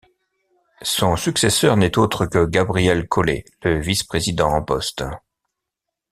[0.81, 5.03] Son successeur n'est autre que Gabriel Caullet, le vice-président en poste.